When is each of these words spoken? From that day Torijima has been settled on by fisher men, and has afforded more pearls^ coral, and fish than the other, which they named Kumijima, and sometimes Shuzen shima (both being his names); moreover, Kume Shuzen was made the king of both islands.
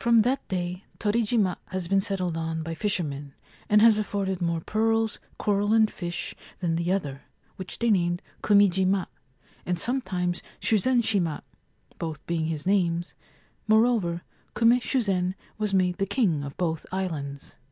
From 0.00 0.22
that 0.22 0.48
day 0.48 0.86
Torijima 0.98 1.56
has 1.66 1.86
been 1.86 2.00
settled 2.00 2.36
on 2.36 2.64
by 2.64 2.74
fisher 2.74 3.04
men, 3.04 3.32
and 3.68 3.80
has 3.80 3.96
afforded 3.96 4.42
more 4.42 4.60
pearls^ 4.60 5.20
coral, 5.38 5.72
and 5.72 5.88
fish 5.88 6.34
than 6.58 6.74
the 6.74 6.90
other, 6.90 7.22
which 7.54 7.78
they 7.78 7.88
named 7.88 8.22
Kumijima, 8.42 9.06
and 9.64 9.78
sometimes 9.78 10.42
Shuzen 10.60 11.00
shima 11.04 11.44
(both 12.00 12.26
being 12.26 12.46
his 12.46 12.66
names); 12.66 13.14
moreover, 13.68 14.22
Kume 14.56 14.80
Shuzen 14.82 15.34
was 15.58 15.72
made 15.72 15.98
the 15.98 16.06
king 16.06 16.42
of 16.42 16.56
both 16.56 16.84
islands. 16.90 17.56